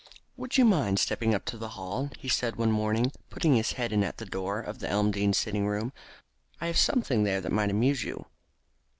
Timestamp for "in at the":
3.93-4.25